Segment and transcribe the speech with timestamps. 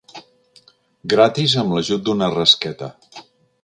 [1.13, 2.95] Gratis amb l'ajut d'una rasqueta.